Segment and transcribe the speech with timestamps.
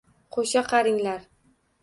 [0.37, 1.29] Qo‘sha qaringlar.